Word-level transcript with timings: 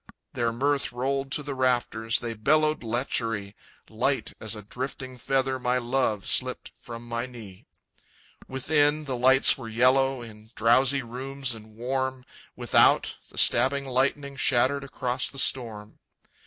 Their 0.33 0.51
mirth 0.51 0.91
rolled 0.91 1.31
to 1.33 1.43
the 1.43 1.53
rafters, 1.53 2.21
They 2.21 2.33
bellowed 2.33 2.81
lechery; 2.81 3.55
Light 3.87 4.33
as 4.39 4.55
a 4.55 4.63
drifting 4.63 5.19
feather 5.19 5.59
My 5.59 5.77
love 5.77 6.27
slipped 6.27 6.71
from 6.75 7.07
my 7.07 7.27
knee. 7.27 7.67
Within, 8.47 9.05
the 9.05 9.15
lights 9.15 9.59
were 9.59 9.69
yellow 9.69 10.23
In 10.23 10.49
drowsy 10.55 11.03
rooms 11.03 11.53
and 11.53 11.75
warm; 11.75 12.25
Without, 12.55 13.15
the 13.29 13.37
stabbing 13.37 13.85
lightning 13.85 14.37
Shattered 14.37 14.83
across 14.83 15.29
the 15.29 15.37
storm. 15.37 15.99